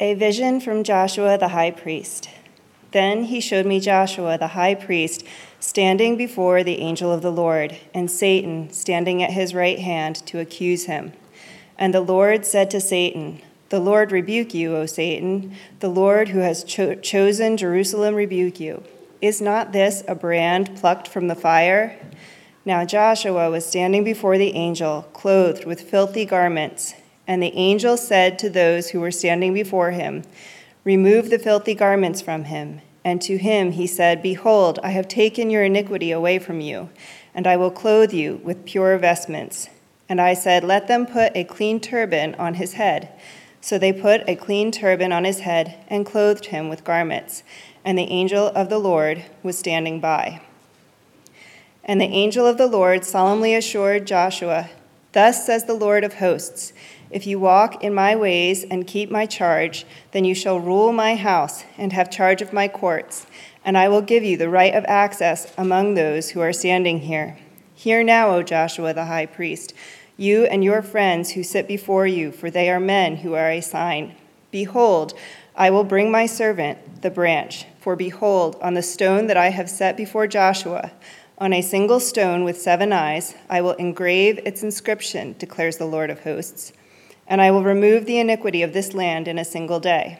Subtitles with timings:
[0.00, 2.28] A vision from Joshua the high priest.
[2.92, 5.24] Then he showed me Joshua the high priest
[5.58, 10.38] standing before the angel of the Lord, and Satan standing at his right hand to
[10.38, 11.14] accuse him.
[11.76, 15.56] And the Lord said to Satan, The Lord rebuke you, O Satan.
[15.80, 18.84] The Lord who has cho- chosen Jerusalem rebuke you.
[19.20, 21.98] Is not this a brand plucked from the fire?
[22.64, 26.94] Now Joshua was standing before the angel, clothed with filthy garments.
[27.28, 30.24] And the angel said to those who were standing before him,
[30.82, 32.80] Remove the filthy garments from him.
[33.04, 36.88] And to him he said, Behold, I have taken your iniquity away from you,
[37.34, 39.68] and I will clothe you with pure vestments.
[40.08, 43.10] And I said, Let them put a clean turban on his head.
[43.60, 47.42] So they put a clean turban on his head and clothed him with garments.
[47.84, 50.40] And the angel of the Lord was standing by.
[51.84, 54.70] And the angel of the Lord solemnly assured Joshua,
[55.12, 56.72] Thus says the Lord of hosts,
[57.10, 61.14] if you walk in my ways and keep my charge, then you shall rule my
[61.14, 63.26] house and have charge of my courts,
[63.64, 67.38] and I will give you the right of access among those who are standing here.
[67.74, 69.72] Hear now, O Joshua the high priest,
[70.16, 73.60] you and your friends who sit before you, for they are men who are a
[73.60, 74.14] sign.
[74.50, 75.14] Behold,
[75.56, 79.70] I will bring my servant, the branch, for behold, on the stone that I have
[79.70, 80.92] set before Joshua,
[81.38, 86.10] on a single stone with seven eyes, I will engrave its inscription, declares the Lord
[86.10, 86.72] of hosts
[87.28, 90.18] and I will remove the iniquity of this land in a single day.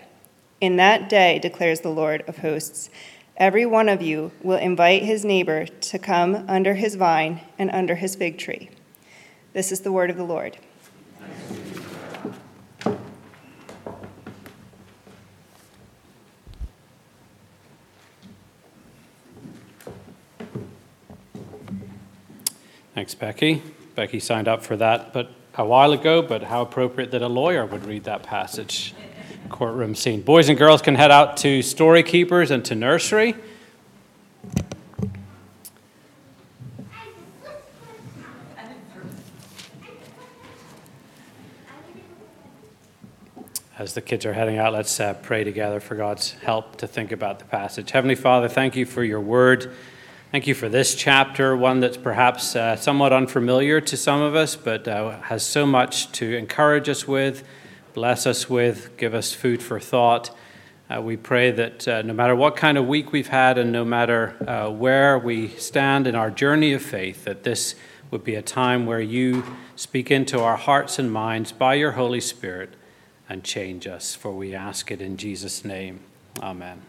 [0.60, 2.90] In that day, declares the Lord of hosts,
[3.38, 7.94] every one of you will invite his neighbor to come under his vine and under
[7.94, 8.68] his fig tree.
[9.54, 10.58] This is the word of the Lord.
[22.94, 23.62] Thanks, Becky.
[23.94, 27.66] Becky signed up for that, but a while ago, but how appropriate that a lawyer
[27.66, 28.94] would read that passage.
[29.50, 30.22] Courtroom scene.
[30.22, 33.34] Boys and girls can head out to story keepers and to nursery.
[43.76, 47.12] As the kids are heading out, let's uh, pray together for God's help to think
[47.12, 47.90] about the passage.
[47.90, 49.72] Heavenly Father, thank you for your word.
[50.30, 54.56] Thank you for this chapter, one that's perhaps uh, somewhat unfamiliar to some of us,
[54.56, 57.44] but uh, has so much to encourage us with,
[57.94, 60.30] bless us with, give us food for thought.
[60.94, 63.86] Uh, we pray that uh, no matter what kind of week we've had and no
[63.86, 67.74] matter uh, where we stand in our journey of faith, that this
[68.10, 69.42] would be a time where you
[69.76, 72.74] speak into our hearts and minds by your Holy Spirit
[73.30, 74.14] and change us.
[74.14, 76.00] For we ask it in Jesus' name.
[76.42, 76.82] Amen.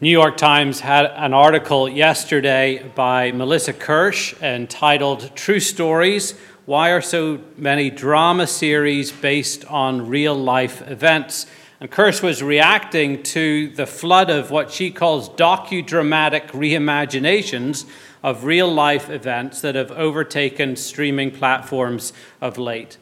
[0.00, 6.32] New York Times had an article yesterday by Melissa Kirsch entitled True Stories
[6.66, 11.46] Why Are So Many Drama Series Based on Real Life Events?
[11.80, 17.88] And Kirsch was reacting to the flood of what she calls docudramatic reimaginations
[18.24, 22.98] of real life events that have overtaken streaming platforms of late.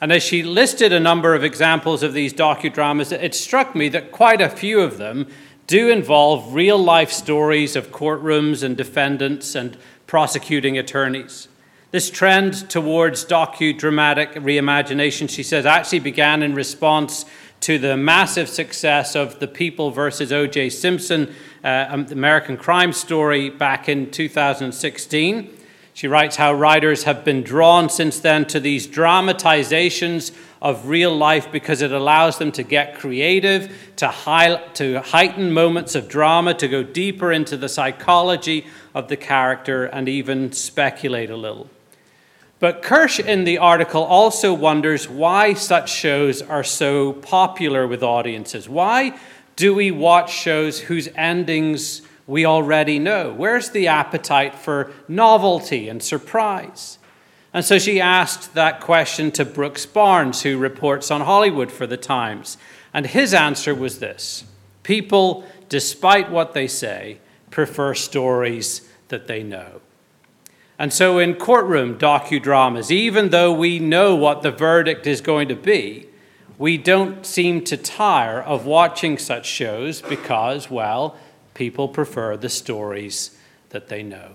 [0.00, 4.12] And as she listed a number of examples of these docudramas, it struck me that
[4.12, 5.26] quite a few of them
[5.68, 11.46] do involve real life stories of courtrooms and defendants and prosecuting attorneys.
[11.90, 17.26] This trend towards docudramatic reimagination, she says, actually began in response
[17.60, 20.70] to the massive success of the People versus O.J.
[20.70, 25.57] Simpson uh, um, American crime story back in 2016.
[25.98, 30.30] She writes how writers have been drawn since then to these dramatizations
[30.62, 35.96] of real life because it allows them to get creative, to, high, to heighten moments
[35.96, 38.64] of drama, to go deeper into the psychology
[38.94, 41.68] of the character, and even speculate a little.
[42.60, 48.68] But Kirsch in the article also wonders why such shows are so popular with audiences.
[48.68, 49.18] Why
[49.56, 53.32] do we watch shows whose endings we already know?
[53.32, 56.98] Where's the appetite for novelty and surprise?
[57.52, 61.96] And so she asked that question to Brooks Barnes, who reports on Hollywood for the
[61.96, 62.58] Times.
[62.92, 64.44] And his answer was this
[64.82, 67.18] People, despite what they say,
[67.50, 69.80] prefer stories that they know.
[70.78, 75.56] And so in courtroom docudramas, even though we know what the verdict is going to
[75.56, 76.06] be,
[76.58, 81.16] we don't seem to tire of watching such shows because, well,
[81.58, 83.36] people prefer the stories
[83.70, 84.28] that they know.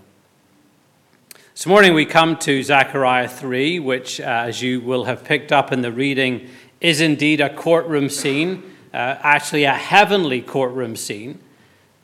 [1.54, 5.72] This morning we come to Zechariah 3, which, uh, as you will have picked up
[5.72, 6.50] in the reading,
[6.82, 8.62] is indeed a courtroom scene,
[8.92, 11.40] uh, actually a heavenly courtroom scene.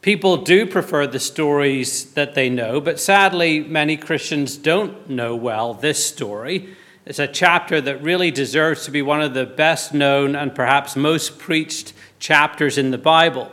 [0.01, 5.75] People do prefer the stories that they know, but sadly, many Christians don't know well
[5.75, 6.75] this story.
[7.05, 10.97] It's a chapter that really deserves to be one of the best known and perhaps
[10.97, 13.53] most preached chapters in the Bible.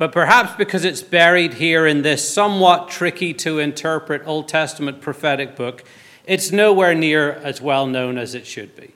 [0.00, 5.54] But perhaps because it's buried here in this somewhat tricky to interpret Old Testament prophetic
[5.54, 5.84] book,
[6.24, 8.94] it's nowhere near as well known as it should be.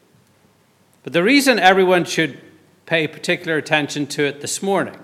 [1.03, 2.41] But the reason everyone should
[2.87, 4.99] pay particular attention to it this morning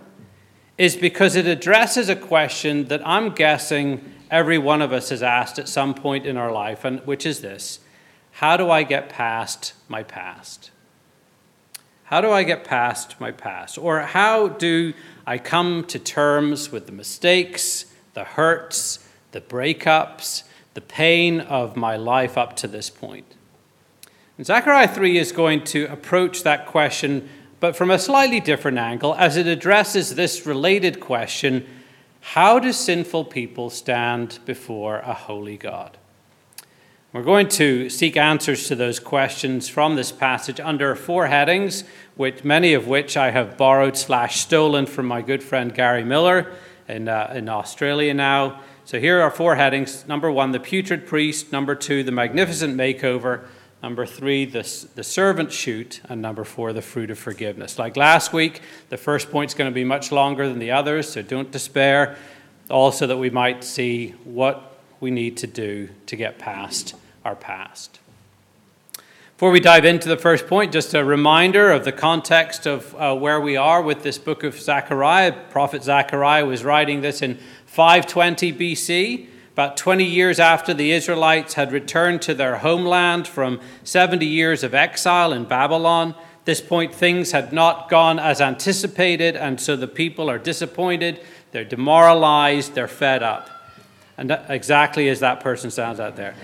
[0.78, 5.58] is because it addresses a question that I'm guessing every one of us has asked
[5.58, 7.80] at some point in our life, and which is this
[8.30, 10.70] How do I get past my past?
[12.04, 13.78] How do I get past my past?
[13.78, 14.94] Or how do
[15.30, 17.84] I come to terms with the mistakes,
[18.14, 20.42] the hurts, the breakups,
[20.74, 23.36] the pain of my life up to this point?
[24.36, 27.28] And Zechariah 3 is going to approach that question,
[27.60, 31.64] but from a slightly different angle, as it addresses this related question
[32.22, 35.96] how do sinful people stand before a holy God?
[37.12, 41.82] We're going to seek answers to those questions from this passage under four headings,
[42.20, 46.52] which many of which I have borrowed slash stolen from my good friend Gary Miller
[46.86, 48.60] in, uh, in Australia now.
[48.84, 50.06] So here are four headings.
[50.06, 51.50] Number one, the putrid priest.
[51.50, 53.46] Number two, the magnificent makeover.
[53.82, 56.02] Number three, the, the servant shoot.
[56.10, 57.78] And number four, the fruit of forgiveness.
[57.78, 61.10] Like last week, the first point is going to be much longer than the others,
[61.10, 62.18] so don't despair.
[62.68, 66.94] Also, that we might see what we need to do to get past
[67.24, 67.99] our past.
[69.40, 73.16] Before we dive into the first point, just a reminder of the context of uh,
[73.16, 75.32] where we are with this book of Zechariah.
[75.48, 81.72] Prophet Zechariah was writing this in 520 BC, about 20 years after the Israelites had
[81.72, 86.10] returned to their homeland from 70 years of exile in Babylon.
[86.40, 91.18] At this point, things had not gone as anticipated, and so the people are disappointed,
[91.52, 93.59] they're demoralized, they're fed up
[94.20, 96.34] and exactly as that person sounds out there.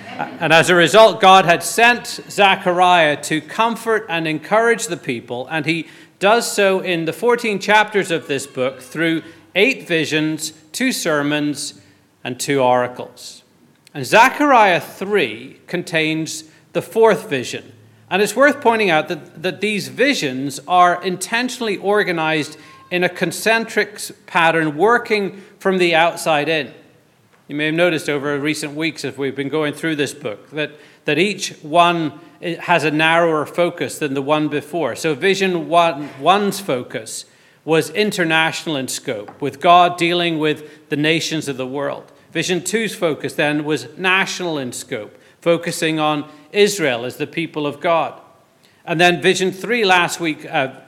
[0.40, 5.67] And as a result, God had sent Zechariah to comfort and encourage the people, and
[5.67, 5.87] he
[6.19, 9.23] does so in the 14 chapters of this book through
[9.55, 11.78] eight visions, two sermons,
[12.25, 13.43] and two oracles.
[13.93, 17.75] And Zechariah 3 contains the fourth vision.
[18.08, 22.56] And it's worth pointing out that, that these visions are intentionally organized
[22.90, 26.73] in a concentric pattern, working from the outside in.
[27.48, 30.72] You may have noticed over recent weeks as we've been going through this book that,
[31.04, 34.96] that each one has a narrower focus than the one before.
[34.96, 37.25] So, Vision one, One's focus
[37.64, 42.10] was international in scope, with God dealing with the nations of the world.
[42.32, 47.81] Vision Two's focus then was national in scope, focusing on Israel as the people of
[47.81, 48.20] God.
[48.84, 50.81] And then Vision 3 last week, uh,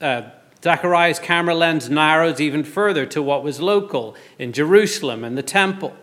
[0.00, 0.22] uh,
[0.62, 5.94] Zechariah's camera lens narrows even further to what was local in Jerusalem and the temple.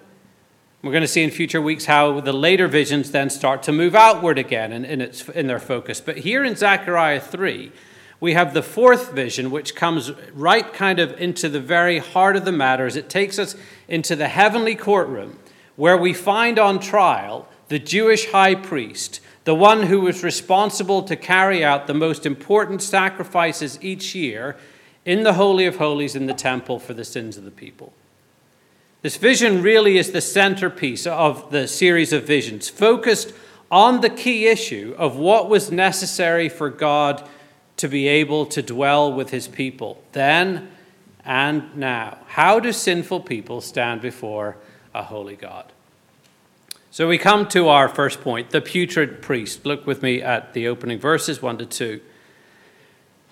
[0.82, 3.96] We're going to see in future weeks how the later visions then start to move
[3.96, 6.00] outward again in, in, its, in their focus.
[6.00, 7.72] But here in Zechariah 3,
[8.20, 12.46] we have the fourth vision, which comes right kind of into the very heart of
[12.46, 13.56] the matter as it takes us
[13.88, 15.40] into the heavenly courtroom
[15.76, 21.16] where we find on trial the Jewish high priest the one who was responsible to
[21.16, 24.58] carry out the most important sacrifices each year
[25.06, 27.94] in the Holy of Holies in the temple for the sins of the people.
[29.04, 33.34] This vision really is the centerpiece of the series of visions, focused
[33.70, 37.28] on the key issue of what was necessary for God
[37.78, 40.70] to be able to dwell with his people then
[41.24, 42.18] and now.
[42.28, 44.58] How do sinful people stand before
[44.94, 45.72] a holy God?
[46.96, 49.66] So we come to our first point the putrid priest.
[49.66, 52.00] Look with me at the opening verses 1 to 2.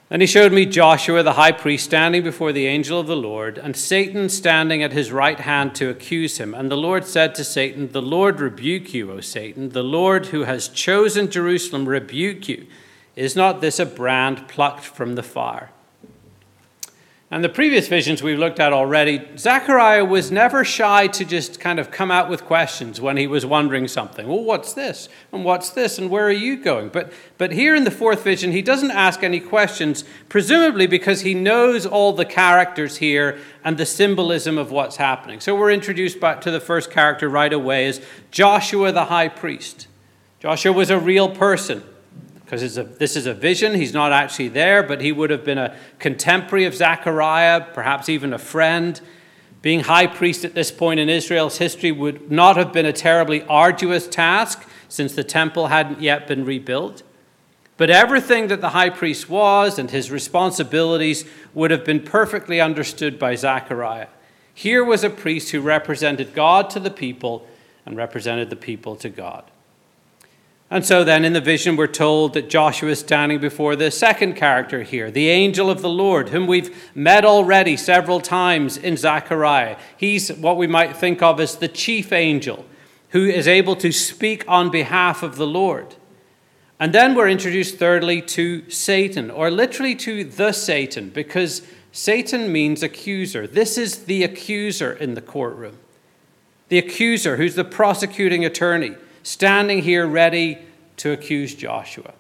[0.10, 3.58] And he showed me Joshua the high priest standing before the angel of the Lord,
[3.58, 6.53] and Satan standing at his right hand to accuse him.
[6.53, 9.70] And the Lord said to Satan, The Lord rebuke you, O Satan.
[9.70, 12.67] The Lord who has chosen Jerusalem rebuke you.
[13.15, 15.70] Is not this a brand plucked from the fire?
[17.34, 21.80] And the previous visions we've looked at already, Zechariah was never shy to just kind
[21.80, 24.28] of come out with questions when he was wondering something.
[24.28, 25.10] Well, what's this?
[25.32, 25.98] And what's this?
[25.98, 26.90] And where are you going?
[26.90, 31.34] But, but here in the fourth vision, he doesn't ask any questions, presumably because he
[31.34, 35.40] knows all the characters here and the symbolism of what's happening.
[35.40, 38.00] So we're introduced back to the first character right away as
[38.30, 39.88] Joshua the high priest.
[40.40, 41.82] Joshua was a real person
[42.46, 43.74] because this is a vision.
[43.74, 48.34] He's not actually there, but he would have been a contemporary of Zechariah, perhaps even
[48.34, 49.00] a friend.
[49.62, 53.44] Being high priest at this point in Israel's history would not have been a terribly
[53.44, 57.02] arduous task since the temple hadn't yet been rebuilt.
[57.78, 63.18] But everything that the high priest was and his responsibilities would have been perfectly understood
[63.18, 64.08] by Zechariah.
[64.54, 67.48] Here was a priest who represented God to the people
[67.86, 69.50] and represented the people to God.
[70.74, 74.34] And so then in the vision, we're told that Joshua is standing before the second
[74.34, 79.77] character here, the angel of the Lord, whom we've met already several times in Zechariah.
[79.96, 82.65] He's what we might think of as the chief angel
[83.10, 85.94] who is able to speak on behalf of the Lord.
[86.80, 91.62] And then we're introduced, thirdly, to Satan, or literally to the Satan, because
[91.92, 93.46] Satan means accuser.
[93.46, 95.77] This is the accuser in the courtroom.
[96.70, 100.60] The accuser, who's the prosecuting attorney standing here ready
[100.98, 102.13] to accuse Joshua.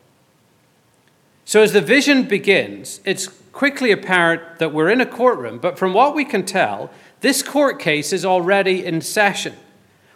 [1.45, 5.93] So, as the vision begins, it's quickly apparent that we're in a courtroom, but from
[5.93, 9.53] what we can tell, this court case is already in session.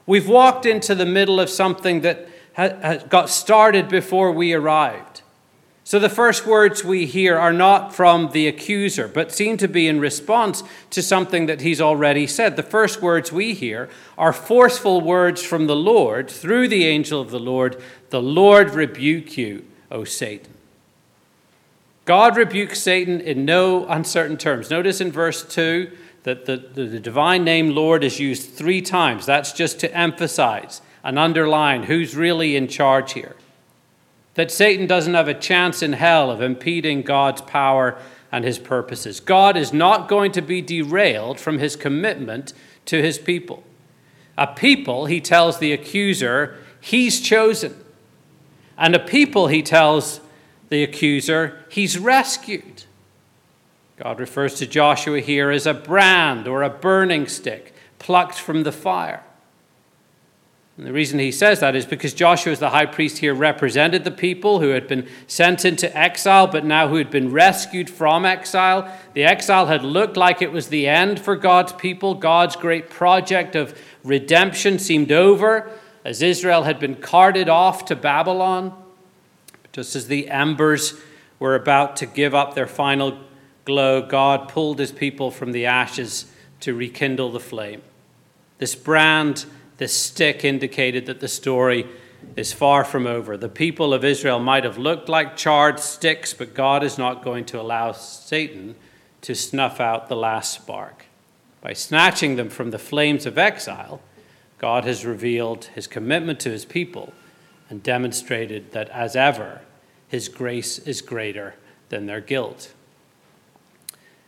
[0.05, 2.27] We've walked into the middle of something that
[3.09, 5.21] got started before we arrived.
[5.87, 9.87] So the first words we hear are not from the accuser, but seem to be
[9.87, 12.57] in response to something that he's already said.
[12.57, 17.31] The first words we hear are forceful words from the Lord through the angel of
[17.31, 20.55] the Lord The Lord rebuke you, O Satan.
[22.03, 24.69] God rebukes Satan in no uncertain terms.
[24.69, 25.89] Notice in verse 2
[26.23, 29.25] that the, the, the divine name Lord is used three times.
[29.25, 33.37] That's just to emphasize and underline who's really in charge here
[34.37, 37.97] that Satan doesn't have a chance in hell of impeding God's power
[38.31, 39.19] and his purposes.
[39.19, 42.53] God is not going to be derailed from his commitment
[42.85, 43.63] to his people.
[44.37, 47.75] A people, he tells the accuser, he's chosen.
[48.77, 50.21] And a people, he tells
[50.69, 52.83] the accuser, he's rescued.
[53.95, 58.71] God refers to Joshua here as a brand or a burning stick plucked from the
[58.71, 59.23] fire.
[60.77, 64.03] And the reason he says that is because Joshua, as the high priest here, represented
[64.03, 68.25] the people who had been sent into exile, but now who had been rescued from
[68.25, 68.91] exile.
[69.13, 72.13] The exile had looked like it was the end for God's people.
[72.13, 75.71] God's great project of redemption seemed over
[76.05, 78.71] as Israel had been carted off to Babylon.
[79.73, 80.93] Just as the embers
[81.39, 83.19] were about to give up their final
[83.65, 87.81] glow, God pulled his people from the ashes to rekindle the flame.
[88.59, 89.45] This brand
[89.77, 91.87] this stick indicated that the story
[92.35, 93.37] is far from over.
[93.37, 97.45] The people of Israel might have looked like charred sticks, but God is not going
[97.45, 98.75] to allow Satan
[99.21, 101.05] to snuff out the last spark.
[101.61, 104.01] By snatching them from the flames of exile,
[104.57, 107.13] God has revealed his commitment to his people
[107.69, 109.61] and demonstrated that, as ever,
[110.07, 111.55] his grace is greater
[111.89, 112.73] than their guilt.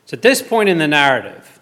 [0.06, 1.59] So, at this point in the narrative,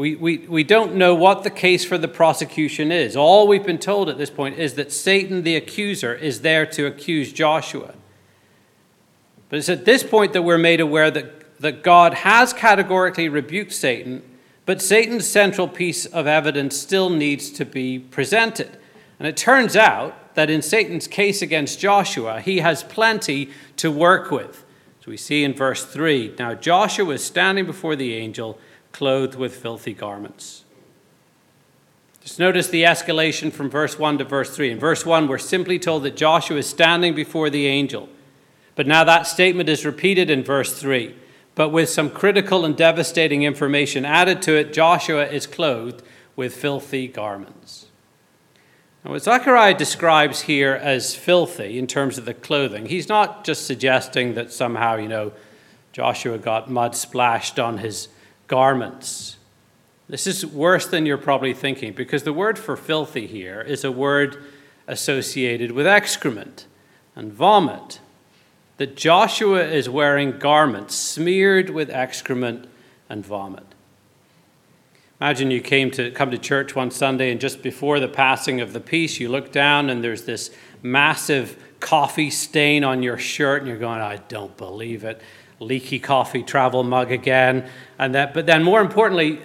[0.00, 3.16] we, we, we don't know what the case for the prosecution is.
[3.16, 6.86] All we've been told at this point is that Satan, the accuser, is there to
[6.86, 7.92] accuse Joshua.
[9.50, 13.74] But it's at this point that we're made aware that, that God has categorically rebuked
[13.74, 14.22] Satan,
[14.64, 18.78] but Satan's central piece of evidence still needs to be presented.
[19.18, 24.30] And it turns out that in Satan's case against Joshua, he has plenty to work
[24.30, 24.64] with.
[25.00, 28.58] So we see in verse 3 Now Joshua was standing before the angel
[28.92, 30.64] clothed with filthy garments.
[32.20, 34.72] Just notice the escalation from verse 1 to verse 3.
[34.72, 38.08] In verse 1, we're simply told that Joshua is standing before the angel.
[38.74, 41.14] But now that statement is repeated in verse 3.
[41.54, 46.02] But with some critical and devastating information added to it, Joshua is clothed
[46.36, 47.86] with filthy garments.
[49.04, 53.66] Now, what Zechariah describes here as filthy in terms of the clothing, he's not just
[53.66, 55.32] suggesting that somehow, you know,
[55.92, 58.08] Joshua got mud splashed on his
[58.50, 59.36] garments.
[60.08, 63.92] This is worse than you're probably thinking because the word for filthy here is a
[63.92, 64.42] word
[64.88, 66.66] associated with excrement
[67.14, 68.00] and vomit.
[68.78, 72.66] That Joshua is wearing garments smeared with excrement
[73.08, 73.66] and vomit.
[75.20, 78.72] Imagine you came to come to church one Sunday and just before the passing of
[78.72, 80.50] the peace, you look down and there's this
[80.82, 85.22] massive coffee stain on your shirt and you're going, I don't believe it
[85.60, 87.68] leaky coffee travel mug again.
[87.98, 89.38] And that, but then more importantly,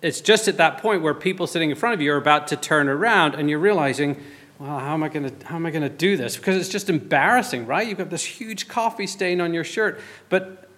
[0.00, 2.56] it's just at that point where people sitting in front of you are about to
[2.56, 4.22] turn around and you're realizing,
[4.60, 6.36] well, how am I going to how am I going to do this?
[6.36, 7.86] Because it's just embarrassing, right?
[7.86, 10.00] You've got this huge coffee stain on your shirt.
[10.28, 10.68] But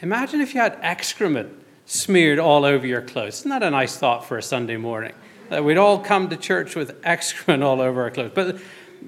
[0.00, 3.40] imagine if you had excrement smeared all over your clothes.
[3.40, 5.12] Isn't that a nice thought for a Sunday morning?
[5.48, 8.32] That we'd all come to church with excrement all over our clothes.
[8.34, 8.60] But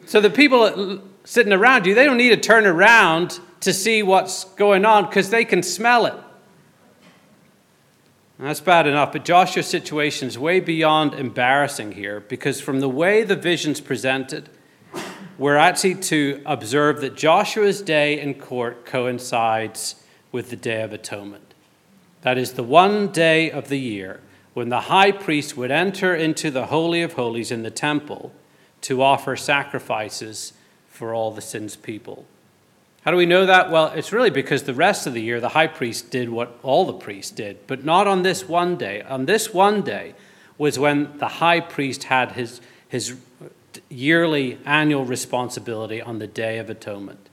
[0.07, 4.45] so the people sitting around you, they don't need to turn around to see what's
[4.45, 6.15] going on because they can smell it.
[8.39, 13.23] That's bad enough, but Joshua's situation is way beyond embarrassing here because from the way
[13.23, 14.49] the vision's presented,
[15.39, 20.03] we're actually to observe that Joshua's day in court coincides
[20.33, 21.55] with the Day of Atonement.
[22.23, 24.21] That is the one day of the year
[24.55, 28.33] when the high priest would enter into the Holy of Holies in the temple
[28.83, 30.53] to offer sacrifices
[30.89, 32.27] for all the sins people.
[33.03, 33.71] How do we know that?
[33.71, 36.85] Well, it's really because the rest of the year the high priest did what all
[36.85, 39.03] the priests did, but not on this one day.
[39.03, 40.15] On this one day
[40.57, 43.17] was when the high priest had his, his
[43.89, 47.29] yearly annual responsibility on the Day of Atonement.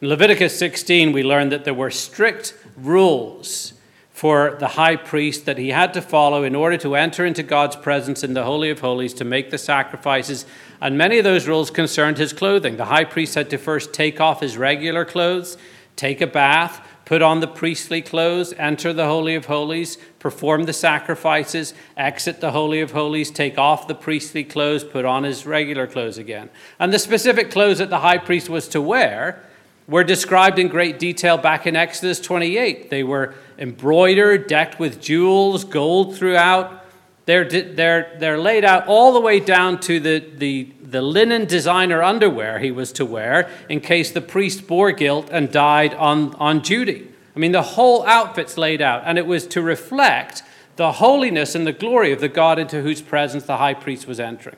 [0.00, 3.72] In Leviticus 16, we learn that there were strict rules
[4.20, 7.74] for the high priest that he had to follow in order to enter into God's
[7.74, 10.44] presence in the Holy of Holies to make the sacrifices.
[10.78, 12.76] And many of those rules concerned his clothing.
[12.76, 15.56] The high priest had to first take off his regular clothes,
[15.96, 20.74] take a bath, put on the priestly clothes, enter the Holy of Holies, perform the
[20.74, 25.86] sacrifices, exit the Holy of Holies, take off the priestly clothes, put on his regular
[25.86, 26.50] clothes again.
[26.78, 29.46] And the specific clothes that the high priest was to wear
[29.90, 32.88] were described in great detail back in Exodus 28.
[32.90, 36.84] They were embroidered, decked with jewels, gold throughout.
[37.26, 42.02] They're, they're, they're laid out all the way down to the, the, the linen designer
[42.02, 46.60] underwear he was to wear in case the priest bore guilt and died on, on
[46.60, 47.08] duty.
[47.34, 50.42] I mean, the whole outfit's laid out, and it was to reflect
[50.76, 54.18] the holiness and the glory of the God into whose presence the high priest was
[54.18, 54.56] entering.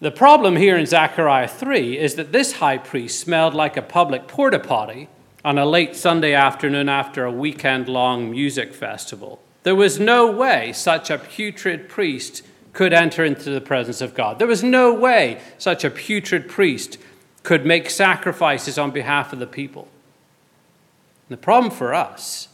[0.00, 4.28] The problem here in Zechariah 3 is that this high priest smelled like a public
[4.28, 5.08] porta potty
[5.44, 9.40] on a late Sunday afternoon after a weekend long music festival.
[9.64, 14.38] There was no way such a putrid priest could enter into the presence of God.
[14.38, 16.96] There was no way such a putrid priest
[17.42, 19.88] could make sacrifices on behalf of the people.
[21.28, 22.46] And the problem for us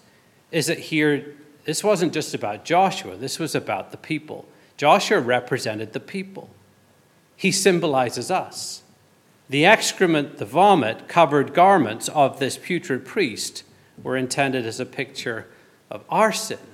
[0.50, 1.34] is that here,
[1.66, 4.46] this wasn't just about Joshua, this was about the people.
[4.78, 6.48] Joshua represented the people
[7.44, 8.82] he symbolizes us.
[9.50, 13.64] The excrement, the vomit covered garments of this putrid priest
[14.02, 15.46] were intended as a picture
[15.90, 16.66] of our sin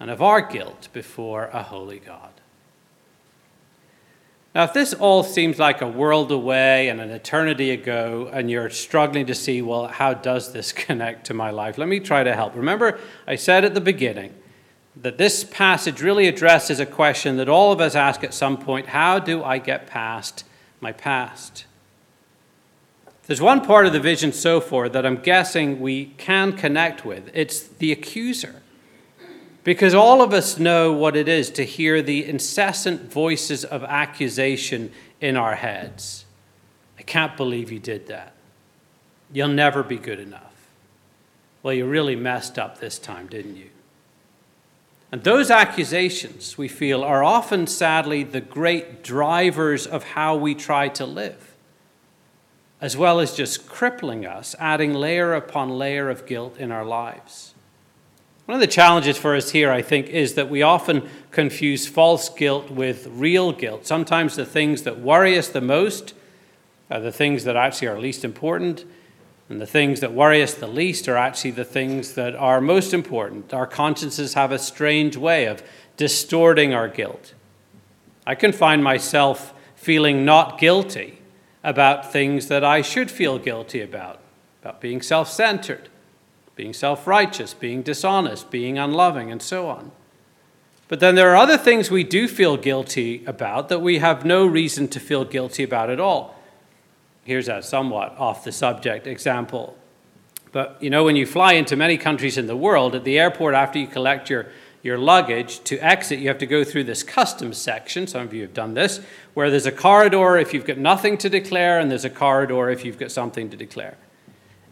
[0.00, 2.32] and of our guilt before a holy God.
[4.54, 8.70] Now, if this all seems like a world away and an eternity ago, and you're
[8.70, 11.76] struggling to see, well, how does this connect to my life?
[11.76, 12.56] Let me try to help.
[12.56, 14.32] Remember, I said at the beginning
[15.00, 18.86] that this passage really addresses a question that all of us ask at some point
[18.86, 20.44] how do I get past
[20.80, 21.66] my past?
[23.26, 27.30] There's one part of the vision so far that I'm guessing we can connect with
[27.34, 28.62] it's the accuser.
[29.64, 34.92] Because all of us know what it is to hear the incessant voices of accusation
[35.20, 36.24] in our heads.
[36.96, 38.32] I can't believe you did that.
[39.32, 40.68] You'll never be good enough.
[41.64, 43.70] Well, you really messed up this time, didn't you?
[45.12, 50.88] And those accusations, we feel, are often, sadly, the great drivers of how we try
[50.88, 51.54] to live,
[52.80, 57.54] as well as just crippling us, adding layer upon layer of guilt in our lives.
[58.46, 62.28] One of the challenges for us here, I think, is that we often confuse false
[62.28, 63.86] guilt with real guilt.
[63.86, 66.14] Sometimes the things that worry us the most
[66.90, 68.84] are the things that actually are least important,
[69.48, 72.92] and the things that worry us the least are actually the things that are most
[72.92, 73.54] important.
[73.54, 75.62] Our consciences have a strange way of
[75.96, 77.34] distorting our guilt.
[78.26, 81.20] I can find myself feeling not guilty
[81.62, 84.20] about things that I should feel guilty about,
[84.62, 85.88] about being self centered,
[86.56, 89.92] being self righteous, being dishonest, being unloving, and so on.
[90.88, 94.46] But then there are other things we do feel guilty about that we have no
[94.46, 96.35] reason to feel guilty about at all
[97.26, 99.76] here's a somewhat off the subject example.
[100.52, 103.54] But you know, when you fly into many countries in the world, at the airport,
[103.54, 104.46] after you collect your,
[104.82, 108.06] your luggage, to exit, you have to go through this customs section.
[108.06, 109.00] Some of you have done this,
[109.34, 112.84] where there's a corridor if you've got nothing to declare, and there's a corridor if
[112.84, 113.96] you've got something to declare.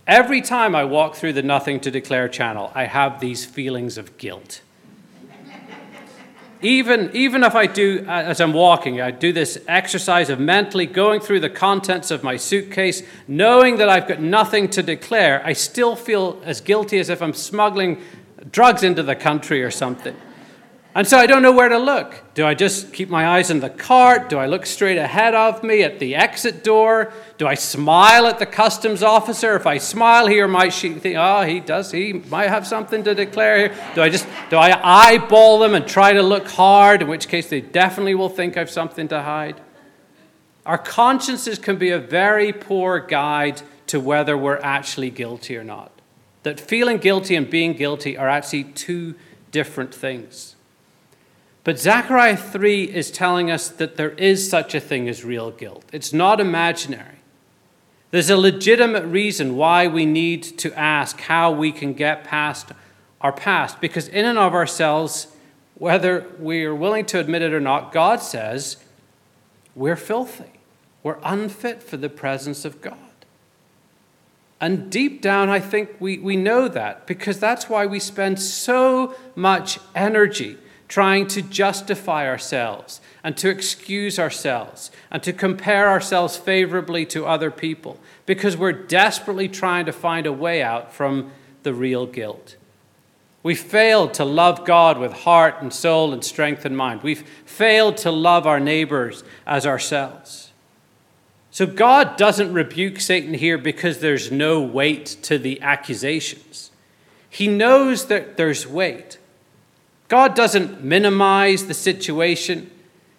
[0.07, 4.17] Every time I walk through the nothing to declare channel, I have these feelings of
[4.17, 4.61] guilt
[6.65, 10.87] even, even if I do, uh, as I'm walking, I do this exercise of mentally
[10.87, 15.53] going through the contents of my suitcase, knowing that I've got nothing to declare, I
[15.53, 18.01] still feel as guilty as if I'm smuggling
[18.51, 20.17] drugs into the country or something.
[20.97, 22.23] And so I don't know where to look.
[22.35, 24.29] Do I just keep my eyes on the cart?
[24.29, 27.13] Do I look straight ahead of me at the exit door?
[27.37, 29.57] Do I smile at the customs officer?
[29.57, 33.15] If I smile here, might she think, oh, he does, he might have something to
[33.15, 33.77] declare here?
[33.97, 37.51] Do I just, do I eyeball them and try to look hard, in which case
[37.51, 39.61] they definitely will think I've something to hide?
[40.65, 45.91] Our consciences can be a very poor guide to whether we're actually guilty or not.
[46.45, 49.17] That feeling guilty and being guilty are actually two
[49.51, 50.54] different things.
[51.65, 55.85] But Zechariah 3 is telling us that there is such a thing as real guilt.
[55.93, 57.17] It's not imaginary.
[58.11, 62.71] There's a legitimate reason why we need to ask how we can get past
[63.23, 65.29] our past, because in and of ourselves,
[65.77, 68.77] whether we are willing to admit it or not, God says
[69.75, 70.61] we're filthy.
[71.03, 72.99] we're unfit for the presence of God.
[74.61, 79.15] And deep down, I think we, we know that because that's why we spend so
[79.35, 87.07] much energy trying to justify ourselves and to excuse ourselves and to compare ourselves favorably
[87.07, 91.31] to other people because we're desperately trying to find a way out from
[91.63, 92.57] the real guilt.
[93.43, 97.03] We failed to love God with heart and soul and strength and mind.
[97.03, 100.51] We've failed to love our neighbors as ourselves.
[101.51, 106.71] So God doesn't rebuke Satan here because there's no weight to the accusations.
[107.29, 109.19] He knows that there's weight.
[110.15, 112.71] God doesn't minimize the situation.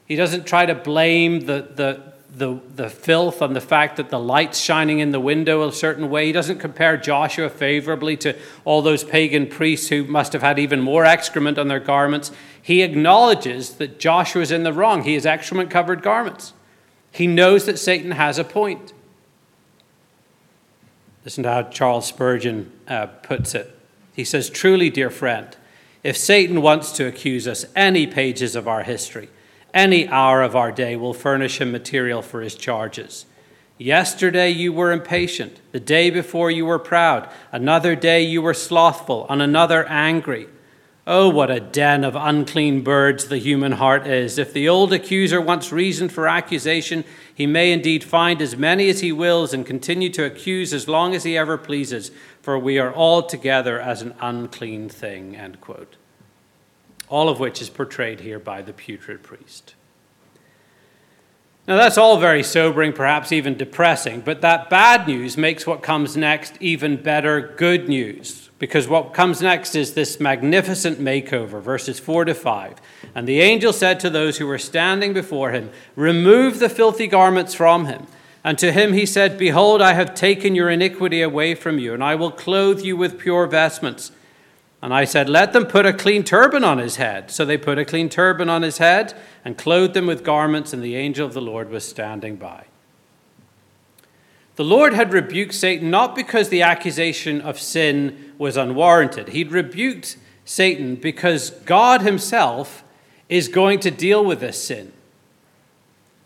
[0.06, 4.18] He doesn't try to blame the, the, the, the filth on the fact that the
[4.18, 6.28] light's shining in the window a certain way.
[6.28, 10.80] He doesn't compare Joshua favorably to all those pagan priests who must have had even
[10.80, 12.32] more excrement on their garments.
[12.62, 15.04] He acknowledges that Joshua is in the wrong.
[15.04, 16.54] He has excrement covered garments.
[17.12, 18.94] He knows that Satan has a point.
[21.26, 23.78] Listen to how Charles Spurgeon uh, puts it.
[24.14, 25.58] He says, Truly, dear friend,
[26.06, 29.28] if Satan wants to accuse us, any pages of our history,
[29.74, 33.26] any hour of our day will furnish him material for his charges.
[33.80, 39.26] Yesterday you were impatient, the day before you were proud, another day you were slothful,
[39.30, 40.48] on another angry.
[41.08, 44.38] Oh, what a den of unclean birds the human heart is.
[44.38, 47.04] If the old accuser wants reason for accusation,
[47.36, 51.14] he may indeed find as many as he wills and continue to accuse as long
[51.14, 52.10] as he ever pleases,
[52.42, 55.36] for we are all together as an unclean thing.
[55.36, 55.98] End quote.
[57.10, 59.76] All of which is portrayed here by the putrid priest.
[61.68, 66.16] Now, that's all very sobering, perhaps even depressing, but that bad news makes what comes
[66.16, 72.26] next even better good news because what comes next is this magnificent makeover, verses 4
[72.26, 72.76] to 5.
[73.14, 77.54] And the angel said to those who were standing before him, Remove the filthy garments
[77.54, 78.08] from him.
[78.46, 82.04] And to him he said, Behold, I have taken your iniquity away from you, and
[82.04, 84.12] I will clothe you with pure vestments.
[84.82, 87.32] And I said, Let them put a clean turban on his head.
[87.32, 90.82] So they put a clean turban on his head and clothed him with garments, and
[90.82, 92.66] the angel of the Lord was standing by.
[94.56, 99.30] The Lord had rebuked Satan not because the accusation of sin was unwarranted.
[99.30, 102.84] He'd rebuked Satan because God himself
[103.28, 104.94] is going to deal with this sin.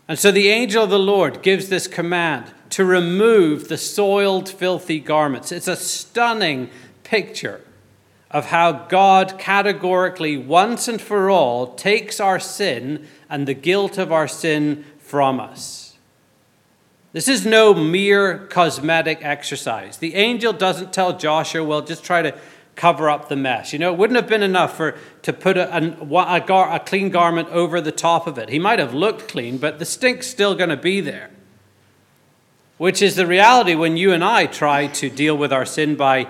[0.06, 5.00] And so the angel of the Lord gives this command to remove the soiled, filthy
[5.00, 5.50] garments.
[5.50, 6.70] It's a stunning
[7.02, 7.62] picture
[8.30, 14.12] of how God categorically, once and for all, takes our sin and the guilt of
[14.12, 15.79] our sin from us.
[17.12, 19.96] This is no mere cosmetic exercise.
[19.96, 22.38] The angel doesn't tell Joshua, well, just try to
[22.76, 23.72] cover up the mess.
[23.72, 26.78] You know, it wouldn't have been enough for to put a, a, a, gar, a
[26.78, 28.48] clean garment over the top of it.
[28.48, 31.30] He might have looked clean, but the stink's still going to be there.
[32.78, 36.28] Which is the reality when you and I try to deal with our sin by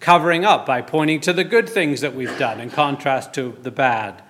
[0.00, 3.70] covering up, by pointing to the good things that we've done in contrast to the
[3.70, 4.22] bad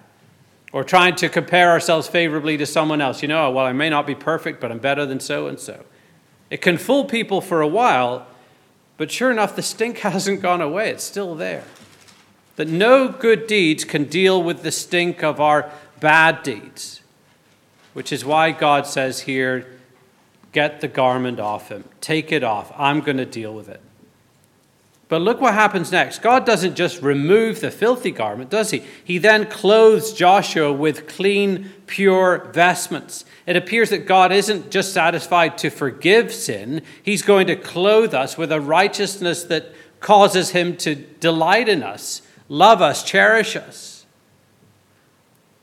[0.76, 3.22] or trying to compare ourselves favorably to someone else.
[3.22, 5.86] You know, well, I may not be perfect, but I'm better than so and so.
[6.50, 8.26] It can fool people for a while,
[8.98, 10.90] but sure enough, the stink hasn't gone away.
[10.90, 11.64] It's still there.
[12.56, 17.00] That no good deeds can deal with the stink of our bad deeds,
[17.94, 19.78] which is why God says here,
[20.52, 22.70] get the garment off him, take it off.
[22.76, 23.80] I'm going to deal with it.
[25.08, 26.20] But look what happens next.
[26.20, 28.82] God doesn't just remove the filthy garment, does he?
[29.04, 33.24] He then clothes Joshua with clean, pure vestments.
[33.46, 38.36] It appears that God isn't just satisfied to forgive sin, He's going to clothe us
[38.36, 43.95] with a righteousness that causes Him to delight in us, love us, cherish us.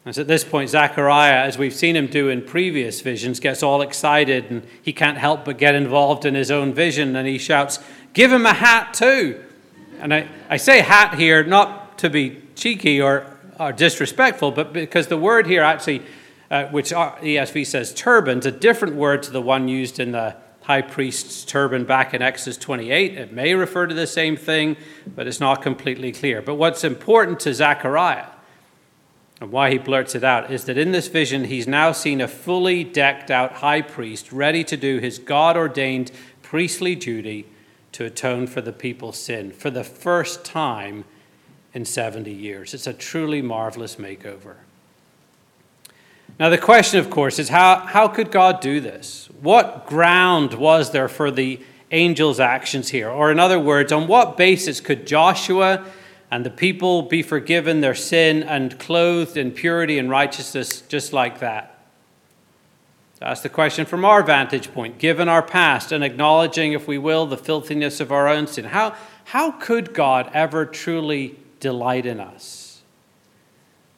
[0.05, 3.81] As at this point, Zechariah, as we've seen him do in previous visions, gets all
[3.81, 7.79] excited and he can't help but get involved in his own vision and he shouts,
[8.11, 9.41] Give him a hat too.
[9.99, 13.25] And I, I say hat here not to be cheeky or,
[13.57, 16.01] or disrespectful, but because the word here actually,
[16.51, 20.35] uh, which ESV says turban, is a different word to the one used in the
[20.63, 23.17] high priest's turban back in Exodus 28.
[23.17, 24.75] It may refer to the same thing,
[25.15, 26.41] but it's not completely clear.
[26.41, 28.25] But what's important to Zechariah
[29.43, 32.29] and why he blurts it out is that in this vision, he's now seen a
[32.29, 37.45] fully decked out high priest ready to do his God ordained priestly duty
[37.91, 41.03] to atone for the people's sin for the first time
[41.73, 42.73] in 70 years.
[42.73, 44.55] It's a truly marvelous makeover.
[46.39, 49.27] Now, the question, of course, is how, how could God do this?
[49.41, 51.59] What ground was there for the
[51.91, 53.09] angel's actions here?
[53.09, 55.85] Or, in other words, on what basis could Joshua
[56.33, 61.39] and the people be forgiven their sin and clothed in purity and righteousness just like
[61.41, 61.77] that?
[63.21, 67.27] Ask the question from our vantage point, given our past and acknowledging, if we will,
[67.27, 72.81] the filthiness of our own sin, how, how could God ever truly delight in us?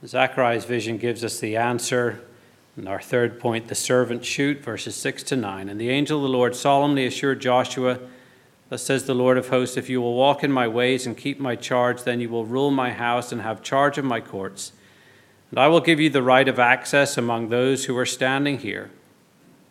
[0.05, 2.21] Zechariah's vision gives us the answer.
[2.75, 5.69] And our third point, the servant shoot, verses 6 to 9.
[5.69, 7.97] And the angel of the Lord solemnly assured Joshua,
[8.69, 11.39] Thus says the Lord of hosts, if you will walk in my ways and keep
[11.39, 14.71] my charge, then you will rule my house and have charge of my courts.
[15.51, 18.89] And I will give you the right of access among those who are standing here.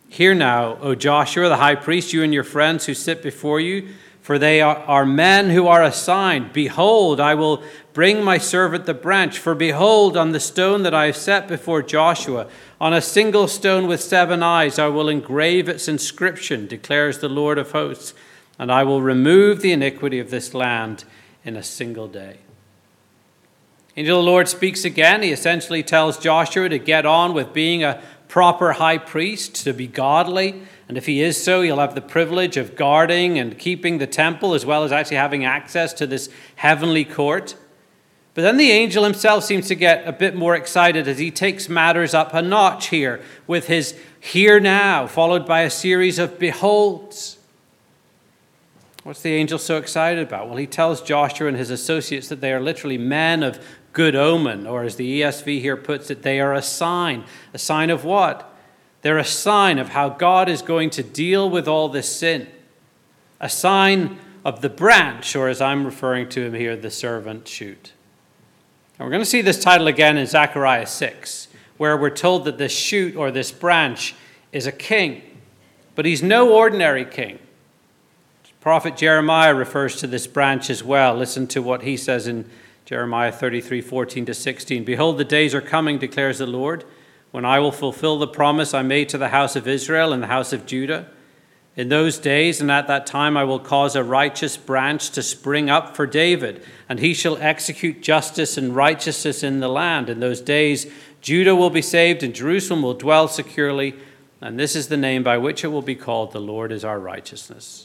[0.07, 3.89] Hear now, O Joshua the high priest, you and your friends who sit before you,
[4.21, 6.53] for they are, are men who are assigned.
[6.53, 7.61] Behold, I will
[7.93, 9.37] bring my servant the branch.
[9.37, 12.47] For behold, on the stone that I have set before Joshua,
[12.79, 17.57] on a single stone with seven eyes, I will engrave its inscription, declares the Lord
[17.57, 18.13] of hosts
[18.57, 21.03] and I will remove the iniquity of this land
[21.43, 22.37] in a single day.
[23.97, 25.21] Of the Lord speaks again.
[25.21, 29.87] He essentially tells Joshua to get on with being a proper high priest, to be
[29.87, 30.63] godly.
[30.89, 34.53] And if he is so, he'll have the privilege of guarding and keeping the temple,
[34.53, 37.55] as well as actually having access to this heavenly court.
[38.33, 41.69] But then the angel himself seems to get a bit more excited as he takes
[41.69, 47.34] matters up a notch here with his here now, followed by a series of beholds.
[49.05, 50.47] What's the angel so excited about?
[50.47, 53.63] Well, he tells Joshua and his associates that they are literally men of
[53.93, 57.23] good omen, or as the ESV here puts it, they are a sign.
[57.53, 58.51] A sign of what?
[59.03, 62.47] They're a sign of how God is going to deal with all this sin.
[63.39, 67.93] A sign of the branch, or as I'm referring to him here, the servant shoot.
[68.97, 72.57] And we're going to see this title again in Zechariah 6, where we're told that
[72.57, 74.15] this shoot or this branch
[74.51, 75.21] is a king.
[75.93, 77.37] But he's no ordinary king.
[78.65, 81.13] Prophet Jeremiah refers to this branch as well.
[81.13, 82.49] Listen to what he says in
[82.83, 84.83] Jeremiah 33 14 to 16.
[84.83, 86.83] Behold, the days are coming, declares the Lord,
[87.29, 90.33] when I will fulfill the promise I made to the house of Israel and the
[90.33, 91.11] house of Judah.
[91.75, 95.69] In those days and at that time, I will cause a righteous branch to spring
[95.69, 100.09] up for David, and he shall execute justice and righteousness in the land.
[100.09, 103.93] In those days, Judah will be saved, and Jerusalem will dwell securely,
[104.41, 106.99] and this is the name by which it will be called The Lord is our
[106.99, 107.84] righteousness.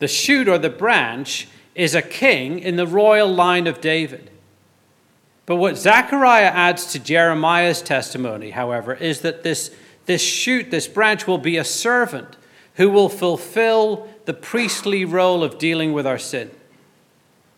[0.00, 4.30] The shoot or the branch is a king in the royal line of David.
[5.46, 9.74] But what Zechariah adds to Jeremiah's testimony, however, is that this,
[10.06, 12.36] this shoot, this branch, will be a servant
[12.74, 16.50] who will fulfill the priestly role of dealing with our sin.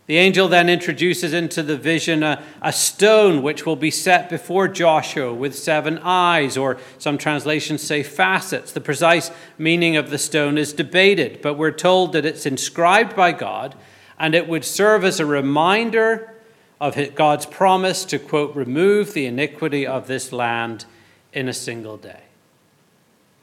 [0.06, 4.66] The angel then introduces into the vision a, a, stone which will be set before
[4.66, 8.72] Joshua with seven eyes, or some translations say facets.
[8.72, 13.30] The precise meaning of the stone is debated, but we're told that it's inscribed by
[13.30, 13.76] God
[14.18, 16.32] and it would serve as a reminder
[16.80, 20.84] of God's promise to, quote, remove the iniquity of this land
[21.32, 22.22] in a single day.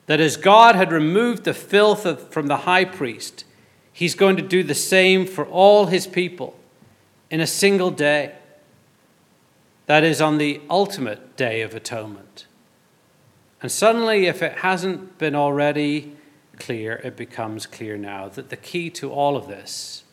[0.07, 3.45] That as God had removed the filth of, from the high priest,
[3.99, 6.57] He's going to do the same for all his people
[7.29, 8.33] in a single day.
[9.87, 12.45] That is on the ultimate day of atonement.
[13.61, 16.15] And suddenly, if it hasn't been already
[16.57, 20.05] clear, it becomes clear now that the key to all of this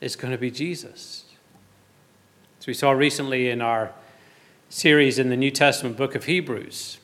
[0.00, 1.26] is going to be Jesus.
[2.58, 3.92] As we saw recently in our
[4.70, 6.96] series in the New Testament book of Hebrews,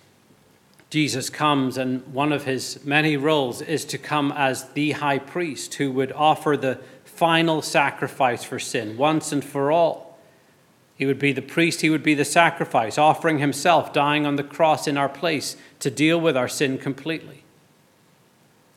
[0.91, 5.75] Jesus comes, and one of his many roles is to come as the high priest
[5.75, 10.19] who would offer the final sacrifice for sin once and for all.
[10.95, 14.43] He would be the priest, he would be the sacrifice, offering himself, dying on the
[14.43, 17.45] cross in our place to deal with our sin completely.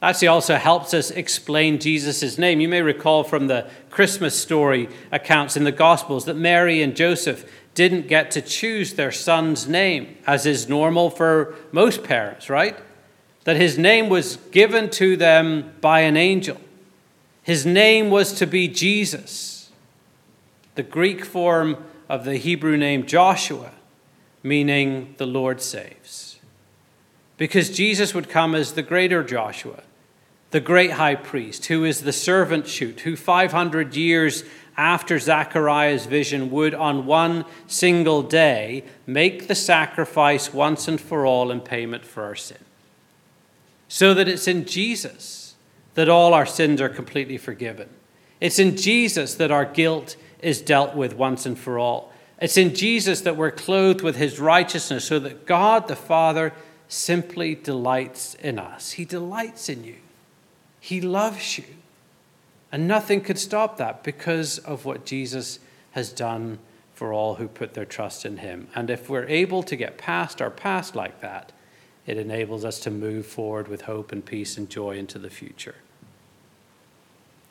[0.01, 2.59] Actually, also helps us explain Jesus' name.
[2.59, 7.49] You may recall from the Christmas story accounts in the Gospels that Mary and Joseph
[7.75, 12.77] didn't get to choose their son's name, as is normal for most parents, right?
[13.43, 16.59] That his name was given to them by an angel.
[17.43, 19.69] His name was to be Jesus,
[20.75, 21.77] the Greek form
[22.09, 23.71] of the Hebrew name Joshua,
[24.41, 26.39] meaning the Lord saves.
[27.37, 29.83] Because Jesus would come as the greater Joshua,
[30.51, 34.43] the great high priest, who is the servant shoot, who 500 years
[34.77, 41.51] after Zechariah's vision, would on one single day make the sacrifice once and for all
[41.51, 42.57] in payment for our sin.
[43.87, 45.55] So that it's in Jesus
[45.95, 47.89] that all our sins are completely forgiven.
[48.39, 52.11] It's in Jesus that our guilt is dealt with once and for all.
[52.41, 56.53] It's in Jesus that we're clothed with his righteousness, so that God the Father
[56.87, 58.93] simply delights in us.
[58.93, 59.97] He delights in you,
[60.81, 61.63] He loves you.
[62.71, 65.59] And nothing could stop that because of what Jesus
[65.91, 66.57] has done
[66.95, 68.67] for all who put their trust in him.
[68.75, 71.51] And if we're able to get past our past like that,
[72.07, 75.75] it enables us to move forward with hope and peace and joy into the future.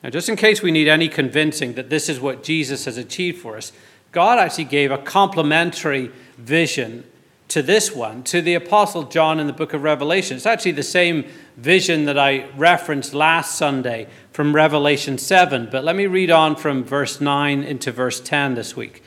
[0.03, 3.41] Now, just in case we need any convincing that this is what Jesus has achieved
[3.41, 3.71] for us,
[4.11, 7.05] God actually gave a complementary vision
[7.51, 10.37] to this one, to the Apostle John in the book of Revelation.
[10.37, 11.25] It's actually the same
[11.57, 16.85] vision that I referenced last Sunday from Revelation 7, but let me read on from
[16.85, 19.03] verse 9 into verse 10 this week.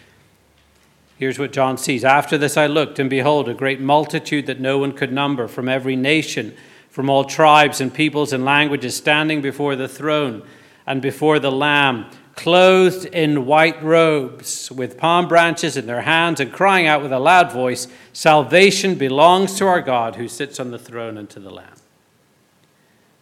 [1.17, 2.05] Here's what John sees.
[2.05, 5.67] After this I looked, and behold, a great multitude that no one could number from
[5.67, 6.55] every nation,
[6.91, 10.43] from all tribes and peoples and languages, standing before the throne
[10.87, 16.53] and before the Lamb, clothed in white robes, with palm branches in their hands, and
[16.53, 20.79] crying out with a loud voice Salvation belongs to our God who sits on the
[20.79, 21.75] throne and to the Lamb.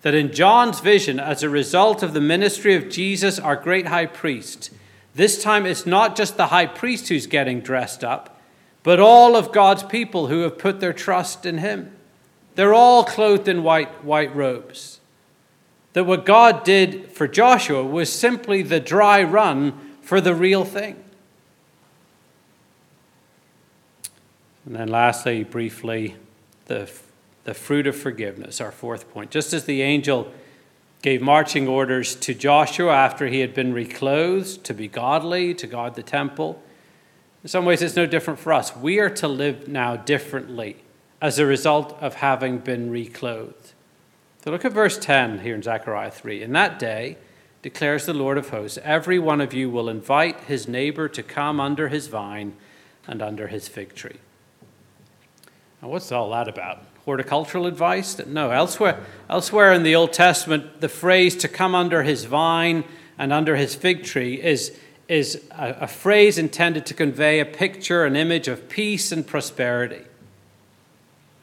[0.02, 4.06] That in John's vision, as a result of the ministry of Jesus, our great high
[4.06, 4.70] priest,
[5.14, 8.40] this time it's not just the high priest who's getting dressed up,
[8.82, 11.94] but all of God's people who have put their trust in him.
[12.54, 15.00] They're all clothed in white, white robes.
[15.92, 21.02] That what God did for Joshua was simply the dry run for the real thing.
[24.64, 26.16] And then, lastly, briefly,
[26.66, 26.90] the,
[27.44, 29.30] the fruit of forgiveness, our fourth point.
[29.30, 30.32] Just as the angel
[31.02, 35.96] gave marching orders to Joshua after he had been reclothed to be godly, to guard
[35.96, 36.62] the temple.
[37.42, 38.74] In some ways, it's no different for us.
[38.76, 40.76] We are to live now differently
[41.20, 43.72] as a result of having been reclothed.
[44.44, 46.42] So look at verse 10 here in Zechariah 3.
[46.42, 47.16] In that day,
[47.62, 51.60] declares the Lord of hosts, every one of you will invite his neighbor to come
[51.60, 52.54] under his vine
[53.06, 54.18] and under his fig tree.
[55.80, 56.84] Now, what's all that about?
[57.04, 58.18] horticultural advice?
[58.26, 58.50] No.
[58.50, 62.84] Elsewhere, elsewhere in the Old Testament, the phrase to come under his vine
[63.18, 64.76] and under his fig tree is,
[65.08, 70.04] is a, a phrase intended to convey a picture, an image of peace and prosperity.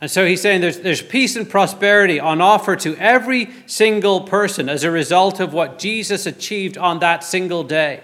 [0.01, 4.69] And so he's saying there's, there's peace and prosperity on offer to every single person
[4.69, 8.03] as a result of what Jesus achieved on that single day.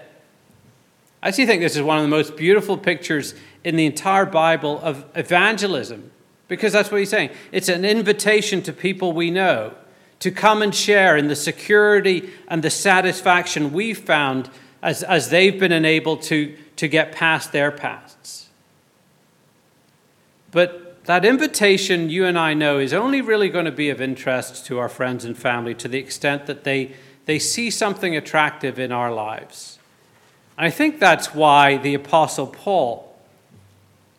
[1.22, 4.78] I actually think this is one of the most beautiful pictures in the entire Bible
[4.82, 6.10] of evangelism
[6.48, 7.30] because that's what he's saying.
[7.50, 9.74] It's an invitation to people we know
[10.20, 14.50] to come and share in the security and the satisfaction we've found
[14.82, 18.48] as, as they've been enabled to, to get past their pasts.
[20.52, 24.66] But that invitation, you and I know, is only really going to be of interest
[24.66, 26.92] to our friends and family to the extent that they,
[27.26, 29.78] they see something attractive in our lives.
[30.58, 33.14] I think that's why the Apostle Paul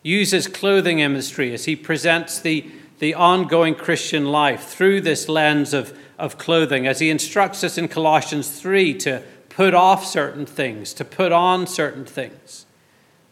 [0.02, 2.70] uses clothing imagery as he presents the,
[3.00, 7.88] the ongoing Christian life through this lens of, of clothing, as he instructs us in
[7.88, 12.64] Colossians 3 to put off certain things, to put on certain things.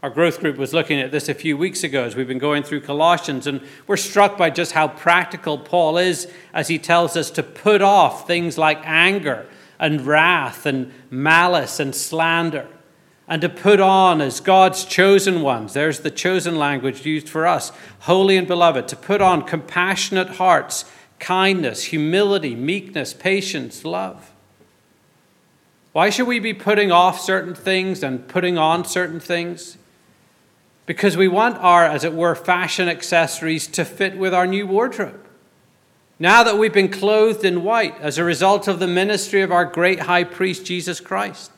[0.07, 2.62] Our growth group was looking at this a few weeks ago as we've been going
[2.62, 7.29] through Colossians, and we're struck by just how practical Paul is as he tells us
[7.33, 9.49] to put off things like anger
[9.81, 12.69] and wrath and malice and slander
[13.27, 15.73] and to put on as God's chosen ones.
[15.73, 20.85] There's the chosen language used for us, holy and beloved, to put on compassionate hearts,
[21.19, 24.31] kindness, humility, meekness, patience, love.
[25.90, 29.79] Why should we be putting off certain things and putting on certain things?
[30.87, 35.27] Because we want our, as it were, fashion accessories to fit with our new wardrobe.
[36.18, 39.64] Now that we've been clothed in white as a result of the ministry of our
[39.64, 41.51] great high priest, Jesus Christ.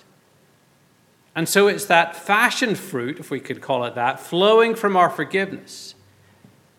[1.37, 5.09] And so it's that fashion fruit, if we could call it that, flowing from our
[5.09, 5.95] forgiveness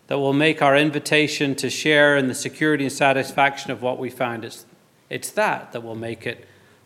[0.08, 4.10] that will make our invitation to share in the security and satisfaction of what we
[4.10, 4.44] found.
[4.44, 4.66] It's,
[5.10, 6.46] it's that that will make it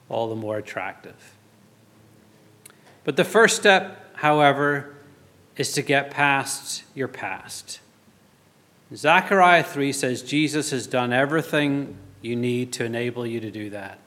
[0.09, 1.35] all the more attractive.
[3.03, 4.92] But the first step, however,
[5.57, 7.79] is to get past your past.
[8.95, 13.99] Zechariah 3 says Jesus has done everything you need to enable you to do that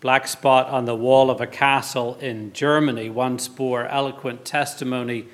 [0.00, 5.26] black spot on the wall of a castle in Germany once bore eloquent testimony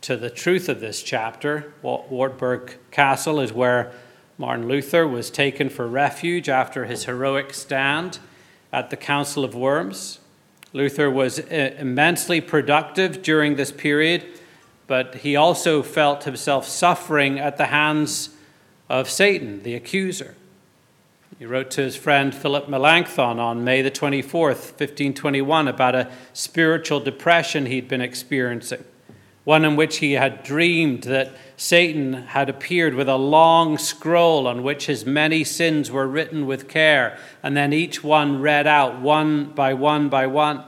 [0.00, 1.72] to the truth of this chapter.
[1.82, 3.92] Wartburg Castle is where
[4.38, 8.18] Martin Luther was taken for refuge after his heroic stand
[8.72, 10.20] at the Council of Worms.
[10.76, 14.26] Luther was uh, immensely productive during this period,
[14.86, 18.28] but he also felt himself suffering at the hands
[18.90, 20.34] of Satan, the accuser.
[21.38, 27.00] He wrote to his friend Philip Melanchthon on May the 24th, 1521, about a spiritual
[27.00, 28.84] depression he'd been experiencing,
[29.46, 34.64] one in which he had dreamed that Satan had appeared with a long scroll on
[34.64, 39.44] which his many sins were written with care, and then each one read out one
[39.44, 40.64] by one by one.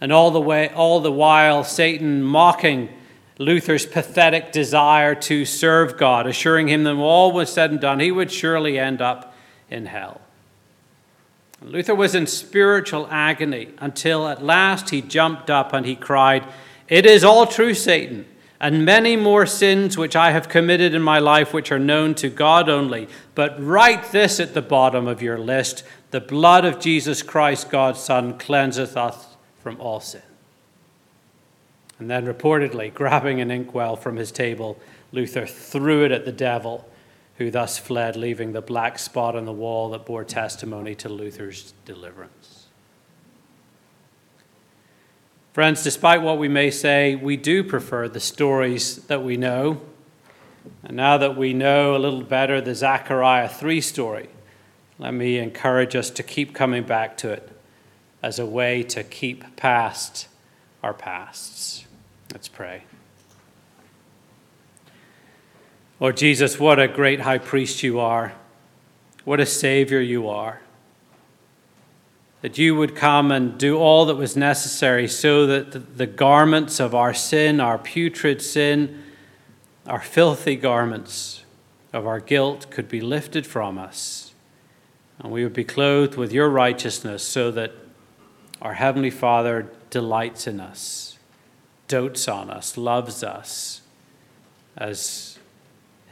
[0.00, 2.88] And all the way all the while Satan mocking
[3.36, 8.00] Luther's pathetic desire to serve God, assuring him that when all was said and done,
[8.00, 9.34] he would surely end up
[9.68, 10.22] in hell.
[11.60, 16.46] Luther was in spiritual agony until at last he jumped up and he cried,
[16.88, 18.26] It is all true, Satan,
[18.60, 22.28] and many more sins which I have committed in my life which are known to
[22.28, 23.08] God only.
[23.34, 27.98] But write this at the bottom of your list the blood of Jesus Christ, God's
[27.98, 30.22] Son, cleanseth us from all sin.
[31.98, 34.78] And then, reportedly, grabbing an inkwell from his table,
[35.10, 36.88] Luther threw it at the devil,
[37.38, 41.72] who thus fled, leaving the black spot on the wall that bore testimony to Luther's
[41.84, 42.43] deliverance.
[45.54, 49.80] Friends, despite what we may say, we do prefer the stories that we know.
[50.82, 54.28] And now that we know a little better the Zechariah 3 story,
[54.98, 57.52] let me encourage us to keep coming back to it
[58.20, 60.26] as a way to keep past
[60.82, 61.84] our pasts.
[62.32, 62.82] Let's pray.
[66.00, 68.32] Lord Jesus, what a great high priest you are.
[69.24, 70.62] What a savior you are.
[72.44, 76.94] That you would come and do all that was necessary so that the garments of
[76.94, 79.02] our sin, our putrid sin,
[79.86, 81.42] our filthy garments
[81.90, 84.34] of our guilt could be lifted from us.
[85.18, 87.72] And we would be clothed with your righteousness so that
[88.60, 91.18] our Heavenly Father delights in us,
[91.88, 93.80] dotes on us, loves us
[94.76, 95.38] as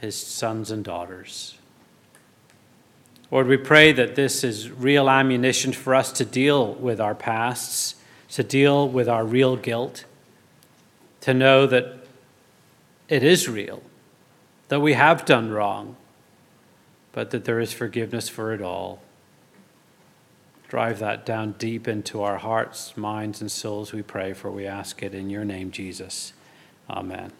[0.01, 1.59] his sons and daughters.
[3.33, 7.95] Lord, we pray that this is real ammunition for us to deal with our pasts,
[8.29, 10.05] to deal with our real guilt,
[11.21, 12.05] to know that
[13.09, 13.81] it is real,
[14.67, 15.95] that we have done wrong,
[17.11, 19.01] but that there is forgiveness for it all.
[20.67, 25.01] Drive that down deep into our hearts, minds, and souls, we pray, for we ask
[25.01, 26.33] it in your name, Jesus.
[26.87, 27.31] Amen.